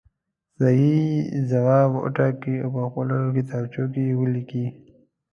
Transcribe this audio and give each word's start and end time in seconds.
صحیح 0.59 1.05
ځواب 1.51 1.89
وټاکئ 2.03 2.55
او 2.63 2.69
په 2.75 2.81
خپلو 2.87 3.17
کتابچو 3.37 3.83
کې 3.93 4.01
یې 4.07 4.17
ولیکئ. 4.21 4.65